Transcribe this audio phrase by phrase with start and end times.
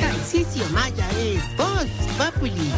[0.00, 1.84] Tarcisio Maya es Voz
[2.16, 2.72] Populi.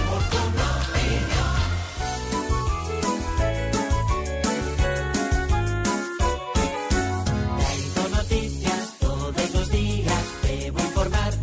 [7.59, 11.35] Traigo noticias todos los días, debo informar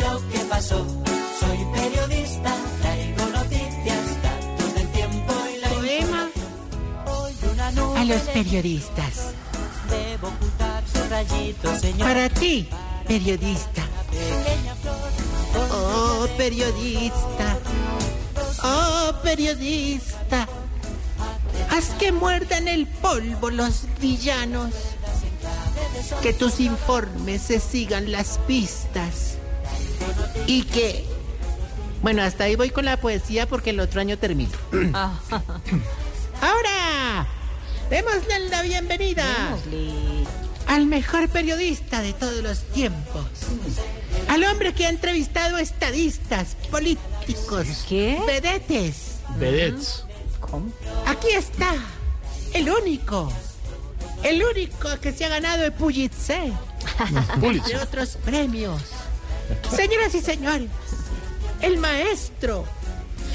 [0.00, 0.86] lo que pasó.
[1.38, 6.30] Soy periodista, traigo noticias, datos del tiempo y la Poema
[7.04, 9.34] Hoy una nube a los periodistas.
[9.90, 12.08] debo ocultar sus rayitos, señor.
[12.08, 12.66] Para ti,
[13.06, 13.82] periodista.
[15.70, 17.58] Oh, periodista.
[18.62, 20.48] Oh, periodista.
[21.70, 24.72] Haz que muerdan el polvo los villanos.
[26.22, 29.34] Que tus informes se sigan las pistas.
[30.46, 31.04] Y que...
[32.02, 34.52] Bueno, hasta ahí voy con la poesía porque el otro año termino.
[36.40, 37.26] Ahora,
[37.90, 39.24] démosle la bienvenida
[40.76, 43.24] al mejor periodista de todos los tiempos.
[44.28, 48.20] Al hombre que ha entrevistado estadistas, políticos, ¿Qué?
[48.26, 49.20] vedetes.
[49.38, 50.04] Vedettes.
[51.06, 51.74] Aquí está,
[52.52, 53.32] el único,
[54.22, 56.52] el único que se ha ganado el Pulitzer
[57.34, 57.76] de Pulitzer.
[57.78, 58.82] otros premios.
[59.74, 60.68] Señoras y señores,
[61.62, 62.66] el maestro,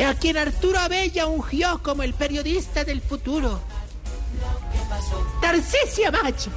[0.07, 3.59] a quien Arturo Abella ungió como el periodista del futuro.
[5.41, 6.51] Tarcisio Macha.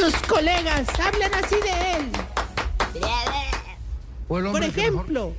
[0.00, 2.10] Sus colegas hablan así de él.
[4.26, 5.34] Por ejemplo,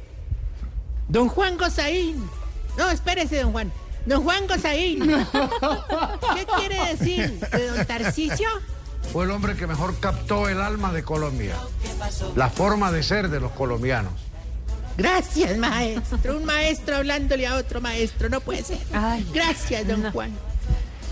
[1.07, 2.29] don Juan Gozaín.
[2.77, 3.71] No, espérese, don Juan.
[4.05, 4.99] Don Juan Gozaín.
[6.35, 8.47] ¿Qué quiere decir de don Tarcisio?
[9.11, 11.55] Fue el hombre que mejor captó el alma de Colombia,
[12.35, 14.13] la forma de ser de los colombianos.
[14.95, 16.37] Gracias, maestro.
[16.37, 18.29] Un maestro hablándole a otro maestro.
[18.29, 18.77] No puede ser.
[18.93, 20.31] Ay, Gracias, don Juan.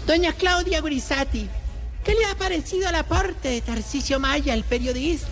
[0.06, 1.50] Doña Claudia Gurizati.
[2.10, 5.30] ¿Qué le ha parecido el aporte de Tarcisio Maya al periodismo?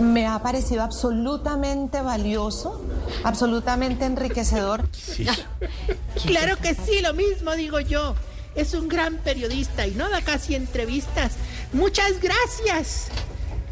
[0.00, 2.84] Me ha parecido absolutamente valioso,
[3.22, 4.88] absolutamente enriquecedor.
[6.26, 8.16] Claro que sí, lo mismo digo yo.
[8.56, 11.34] Es un gran periodista y no da casi entrevistas.
[11.72, 13.06] Muchas gracias,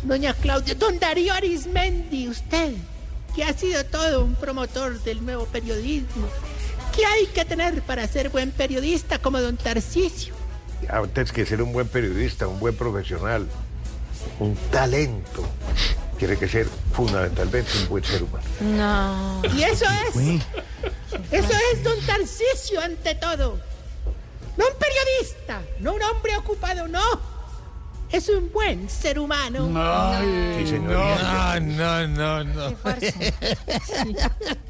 [0.04, 0.76] doña Claudia.
[0.76, 2.74] Don Darío Arismendi, usted,
[3.34, 6.28] que ha sido todo un promotor del nuevo periodismo.
[6.94, 10.41] ¿Qué hay que tener para ser buen periodista como don Tarcisio?
[10.88, 13.46] Antes que ser un buen periodista, un buen profesional,
[14.40, 15.44] un talento,
[16.18, 18.44] tiene que ser fundamentalmente un buen ser humano.
[18.60, 19.42] No.
[19.56, 20.16] Y eso es.
[21.30, 23.58] Eso es don Tarcisio ante todo.
[24.56, 27.32] No un periodista, no un hombre ocupado, no.
[28.10, 29.66] Es un buen ser humano.
[29.68, 32.76] No, no, no, Qué no.
[32.76, 33.14] farsa.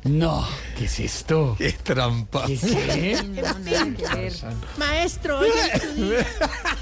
[0.05, 0.47] No,
[0.77, 1.55] ¿qué es esto?
[1.59, 2.47] Qué trampa.
[2.47, 2.57] ¿Qué?
[2.57, 4.33] Que ver.
[4.79, 5.81] Maestro, día,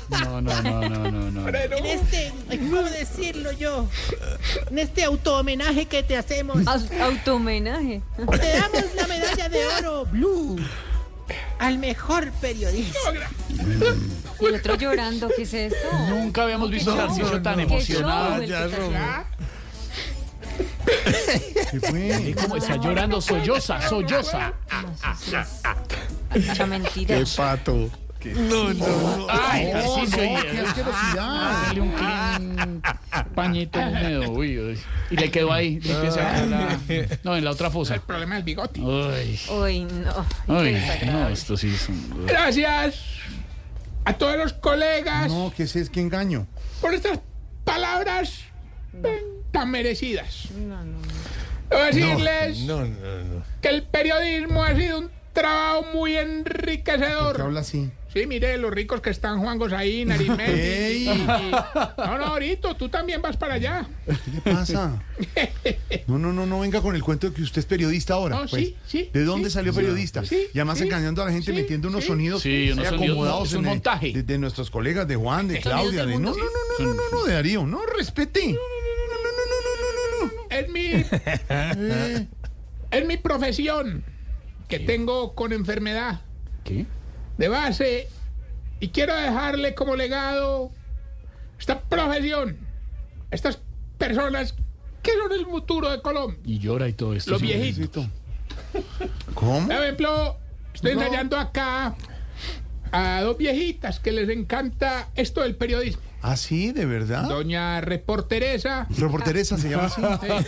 [0.08, 1.48] No, no, no, no, no, no.
[1.48, 3.86] en este, ¿cómo decirlo yo?
[4.70, 8.02] En este auto-homenaje que te hacemos, Autohomenaje.
[8.16, 10.56] te damos la medalla de oro blue
[11.58, 12.98] al mejor periodista.
[14.40, 15.76] Y el otro llorando, ¿qué es esto?
[16.08, 16.96] Nunca habíamos visto a.
[16.96, 18.42] Tarcisio tan Qué emocionado.
[18.46, 18.90] show
[21.72, 24.52] el que está llorando, solloza, solloza.
[26.34, 27.18] Mucha mentira.
[27.36, 27.90] pato.
[28.22, 28.86] No, no,
[29.16, 29.26] no.
[29.30, 31.62] Ay, asquerosidad.
[31.66, 32.82] Dale un clean
[33.34, 34.30] pañito húmedo.
[34.32, 34.78] Uy, uy.
[35.10, 35.80] Y le quedó ahí.
[35.80, 36.78] le empieza a la-
[37.24, 37.94] No, en la otra fosa.
[37.94, 38.78] El problema del bigote.
[38.80, 40.26] Uy, Uy, no.
[40.54, 42.26] uy, Qué no, esto sí es un...
[42.26, 42.96] Gracias
[44.04, 46.46] a todos los colegas No, ¿qué es, es que engaño?
[46.82, 47.20] por estas
[47.64, 48.32] palabras
[49.60, 50.48] tan merecidas.
[50.56, 50.98] No, no, no.
[51.68, 53.44] Debo decirles No, no, no.
[53.60, 57.36] que el periodismo ha sido un trabajo muy ¿Por enriquecedor.
[57.36, 57.90] qué habla así?
[58.12, 60.42] Sí, mire, los ricos que están Juan Gosaín, Arismendi.
[60.60, 61.04] Ey.
[61.04, 63.86] y- y- No, no, ahorita tú también vas para allá.
[64.06, 65.00] ¿Qué le pasa?
[66.08, 68.34] No, no, no, no venga con el cuento de que usted es periodista ahora.
[68.40, 68.64] No, pues.
[68.64, 69.54] sí, sí, ¿De dónde sí.
[69.54, 70.24] salió periodista?
[70.24, 72.08] Sí, y además sí, engañando a la gente sí, metiendo unos sí.
[72.08, 74.12] sonidos Sí, unos sonidos, acomodados es un en el- montaje.
[74.12, 76.14] De, de nuestros colegas, de Juan, de Claudia, de...
[76.18, 76.42] No, no, no,
[76.80, 77.64] no, no, no, no, de Darío.
[77.64, 78.44] No, respete.
[78.48, 80.49] No, no, no, no, no, no, no, no.
[80.60, 80.92] Es mi,
[82.90, 84.04] es mi profesión
[84.68, 86.20] que tengo con enfermedad
[86.64, 86.86] ¿Qué?
[87.38, 88.08] de base
[88.78, 90.70] y quiero dejarle como legado
[91.58, 92.56] esta profesión,
[93.30, 93.58] estas
[93.98, 94.54] personas
[95.02, 96.38] que son el futuro de Colombia.
[96.44, 97.32] Y llora y todo esto.
[97.32, 97.46] Los sí.
[97.46, 98.06] viejitos.
[99.34, 99.66] ¿Cómo?
[99.66, 100.36] Por ejemplo,
[100.74, 101.94] estoy ensayando acá
[102.92, 106.02] a dos viejitas que les encanta esto del periodismo.
[106.22, 106.72] ¿Ah, sí?
[106.72, 107.24] ¿De verdad?
[107.28, 110.02] Doña Reporteresa Reporteresa se llama así.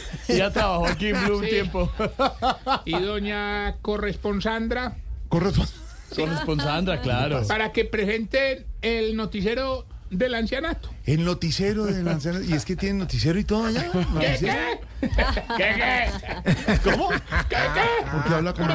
[0.37, 1.51] Ya trabajó aquí en Blue un Sí.
[1.51, 1.91] tiempo.
[2.85, 4.97] y doña Corresponsandra
[5.29, 5.73] Corresponde.
[6.15, 7.43] Con Responsandra, claro.
[7.49, 10.91] para que presenten el noticiero del ancianato.
[11.05, 13.91] El noticiero de la anciana- Y es que tiene noticiero y todo allá.
[13.91, 14.81] ¿Qué, ¿Noticiero?
[15.01, 15.09] qué?
[15.57, 16.79] ¿Qué, qué?
[16.85, 17.09] ¿Cómo?
[17.11, 18.07] ¿Qué, qué?
[18.13, 18.69] Porque habla como...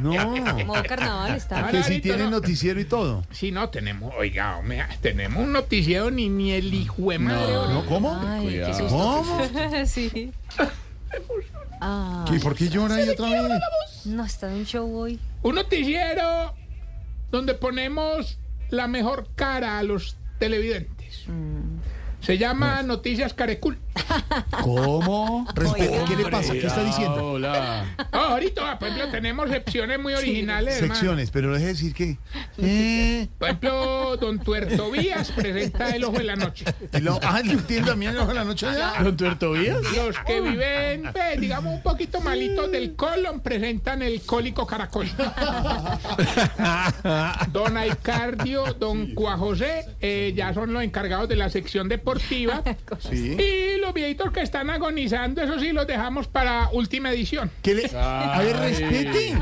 [0.00, 0.64] No.
[0.64, 1.64] Modo carnaval está.
[1.66, 2.30] Que Clarito, tiene ¿no?
[2.30, 3.24] noticiero y todo.
[3.32, 7.52] Sí, no, tenemos, oiga, hombre, tenemos un noticiero ni, ni el hijo de madre.
[7.52, 7.84] ¿No?
[7.86, 8.18] ¿Cómo?
[8.24, 8.88] Ay, qué susto.
[8.96, 9.40] ¿Cómo?
[9.86, 10.32] sí.
[11.80, 14.06] Ah, ¿Qué, ¿Por qué llora ahí otra vez?
[14.06, 15.18] no, está en un show hoy.
[15.42, 16.54] Un noticiero
[17.32, 18.38] donde ponemos
[18.70, 21.26] la mejor cara a los televidentes.
[22.20, 23.78] Se llama Noticias Carecul.
[24.62, 25.46] ¿Cómo?
[25.76, 26.52] ¿Qué le pasa?
[26.52, 27.34] ¿Qué está diciendo?
[27.34, 27.84] Hola.
[28.12, 30.94] Oh, ahorita, por ejemplo, tenemos secciones muy originales, hermano.
[30.94, 32.18] Secciones, pero deje de decir que...
[32.58, 36.64] Eh, Por ejemplo, Don Tuertobías presenta El Ojo de la Noche.
[36.92, 37.40] y lo- ah,
[37.96, 38.94] mí en el ojo de la noche ya.
[39.02, 39.78] ¿Con Tuertovías?
[39.96, 45.06] Los que viven, pues, digamos, un poquito malitos del colon presentan el cólico caracol.
[47.52, 52.62] Don Aicardio, Don Cuajosé, eh, ya son los encargados de la sección deportiva.
[53.00, 53.36] Sí.
[53.38, 57.50] Y los viejitos que están agonizando, eso sí, los dejamos para última edición.
[57.62, 57.90] ¿Qué le...
[57.96, 59.38] A ver, respete.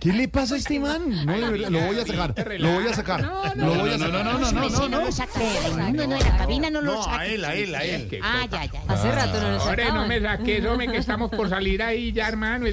[0.00, 1.26] ¿Qué le pasa a este man?
[1.26, 2.34] No, lo voy a sacar.
[2.58, 3.20] Lo voy a sacar.
[3.22, 4.24] No, Lo voy a No, no, sacar.
[4.24, 5.00] no, no, no, no, no.
[5.04, 7.26] lo saca de Raimundo, no, de la cabina no lo No, a saca.
[7.26, 8.08] él, a él, a él.
[8.22, 8.82] Ah, ya, ya, ya.
[8.88, 10.08] Hace rato no lo Ahora no sacaban.
[10.08, 12.66] me saques, hombre, que estamos por salir ahí ya, hermano,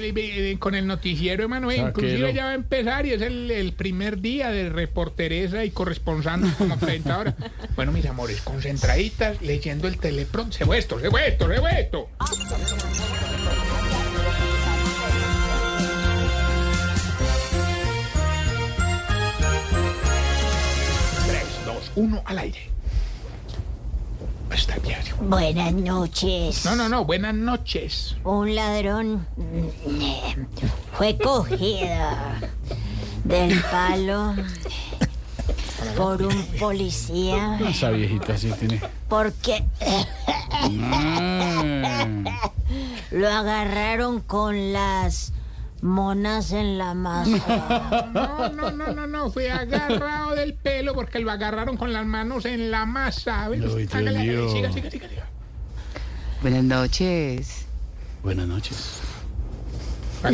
[0.58, 1.70] con el noticiero, hermano.
[1.70, 6.40] Inclusive ya va a empezar y es el, el primer día de reporteresa y corresponsal
[6.56, 7.36] como presentadora.
[7.76, 10.50] Bueno, mis amores, concentraditas, leyendo el telepron.
[10.52, 12.08] Se fue esto, se fue esto, se fue esto.
[21.98, 22.70] Uno, al aire.
[24.52, 25.14] Está diario.
[25.20, 26.64] Buenas noches.
[26.64, 28.16] No, no, no, buenas noches.
[28.24, 30.46] Un ladrón mm,
[30.96, 32.08] fue cogido
[33.24, 34.34] del palo
[35.96, 38.80] por un policía Esa viejita sí tiene.
[39.08, 39.64] porque
[40.50, 42.06] Ah,
[43.10, 45.32] lo agarraron con las
[45.82, 48.10] monas en la masa.
[48.12, 52.44] No, no, no, no, no, fue agarrado del pelo porque lo agarraron con las manos
[52.44, 53.44] en la masa.
[53.44, 55.26] A ver, Lo hágale, siga, siga, siga, siga.
[56.42, 57.66] Buenas noches.
[58.22, 59.00] buenas noches.
[60.22, 60.30] No,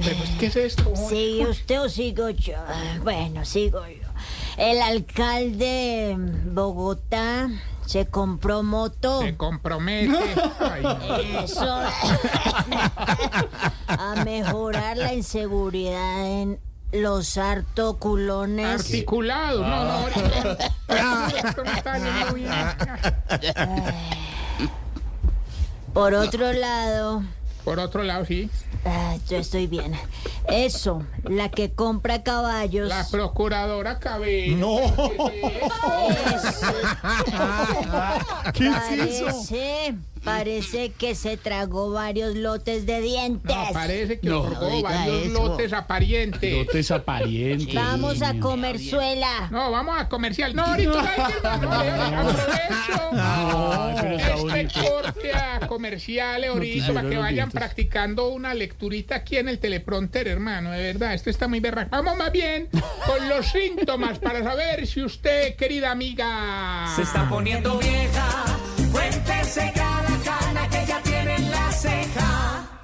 [0.00, 0.92] pues, ¿qué es esto?
[0.96, 2.56] ¿Sigue usted o sigo yo?
[3.04, 4.08] Bueno, sigo yo.
[4.56, 6.16] El alcalde de
[6.50, 7.48] Bogotá
[7.90, 9.20] se compró moto.
[9.22, 10.16] Se compromete.
[10.60, 11.16] Ay, no.
[11.42, 11.82] Eso
[13.88, 16.60] a mejorar la inseguridad en
[16.92, 18.64] los hartoculones.
[18.64, 20.06] Articulado, no, no.
[25.92, 27.24] Por otro lado,
[27.64, 28.50] Por otro lado, sí,
[28.84, 29.92] ah, yo estoy bien.
[30.48, 32.88] Eso, la que compra caballos.
[32.88, 34.56] la procuradora Cabello.
[34.56, 34.80] No.
[38.54, 39.24] ¿Qué es eso?
[39.26, 43.54] Parece, parece que se tragó varios lotes de dientes.
[43.54, 45.48] No, parece que No, oiga varios eso.
[45.48, 46.66] lotes a parientes.
[46.66, 47.74] Dotes a pariente.
[47.74, 49.48] Vamos a comer suela.
[49.50, 50.54] No, vamos a comercial.
[50.54, 51.68] No, ahorita no,
[53.12, 54.56] no, aprovecho.
[54.56, 57.60] Este corte a comerciales ahorita para que vayan dientes.
[57.60, 61.90] practicando una lecturita aquí en el teleprompter, hermano, de verdad, esto está muy berraco.
[61.90, 62.68] Vamos más bien
[63.06, 66.86] con los síntomas para saber si usted, querida amiga...
[66.94, 68.44] Se está poniendo vieja.
[68.92, 69.89] Cuéntese cada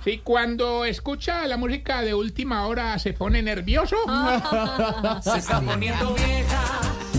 [0.07, 3.97] Si cuando escucha la música de última hora se pone nervioso.
[5.21, 6.63] Se está poniendo vieja.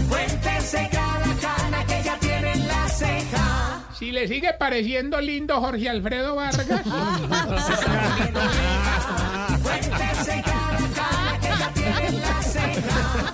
[0.08, 3.90] Cuéntese cada cana que ya tiene en la ceja.
[3.94, 6.66] Si le sigue pareciendo lindo Jorge Alfredo Vargas.
[7.66, 9.60] Se está poniendo vieja.
[9.62, 10.57] Cuéntese cada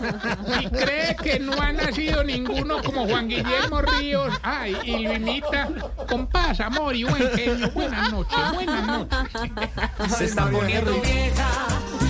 [0.04, 5.70] Si cree que no ha nacido ninguno como Juan Guillermo Ríos, ay, y lo imita
[6.08, 7.72] con paz, amor y buen genio.
[7.72, 9.20] Buenas noches, buenas noches.
[10.18, 11.50] Se está poniendo vieja.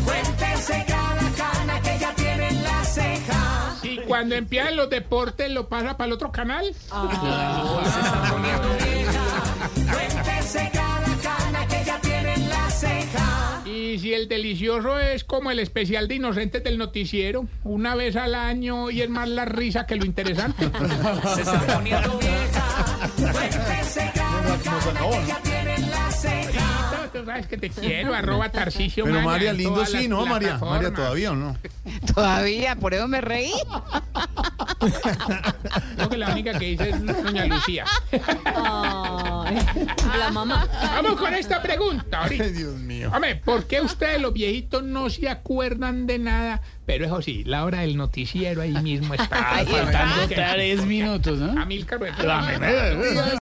[0.05, 3.75] Cuéntese cada cana que ya tiene en la ceja.
[3.83, 6.65] Y cuando empiezan los deportes, lo pasa para el otro canal.
[6.65, 9.21] Se está poniendo vieja.
[9.93, 10.82] Cuéntese cada
[13.93, 18.33] Y si el delicioso es como el especial de inocentes del noticiero, una vez al
[18.33, 20.65] año y es más la risa que lo interesante.
[21.35, 23.11] Se está poniendo vieja.
[23.15, 24.57] Cuéntese cada
[25.27, 27.09] ya la ceja.
[27.13, 30.09] Tú sabes que te quiero, arroba Tarcicio Pero Maya María, en lindo todas sí, las
[30.09, 30.39] ¿no, María?
[30.57, 30.81] plataformas.
[30.81, 31.57] María, ¿todavía o no?
[32.15, 33.53] Todavía, por eso me reí.
[35.97, 37.85] Creo que la única que dice es doña Lucía.
[38.45, 39.22] Ay.
[40.17, 40.67] La mamá.
[40.81, 42.45] Vamos con esta pregunta ahorita.
[42.49, 43.11] Dios mío.
[43.13, 46.61] Hombre, ¿por qué ustedes los viejitos no se acuerdan de nada?
[46.85, 49.63] Pero eso sí, la hora del noticiero ahí mismo está.
[49.65, 51.61] Faltando tres minutos, ¿no?
[51.61, 52.39] Amílcar, La-